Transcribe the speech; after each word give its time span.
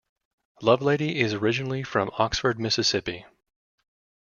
Lovelady 0.63 1.17
is 1.17 1.35
originally 1.35 1.83
from 1.83 2.09
Oxford, 2.17 2.59
Mississippi. 2.59 3.23